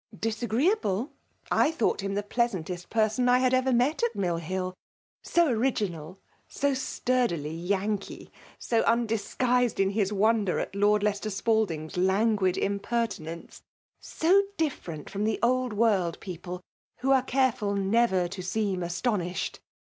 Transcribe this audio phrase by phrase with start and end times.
[0.07, 1.11] *<< Disagreeable?
[1.51, 4.73] I thought him the plea > santest p^^on L had ever met at Mill Hill;
[5.21, 12.57] so original; so sturdily Yankee; so xindisguiscd in' hiB wonder at Lord Leicester Spalding's languid
[12.57, 13.61] impertinence;
[13.99, 16.61] so different from the *old world people,
[17.01, 19.59] who are careful never to seem astonished!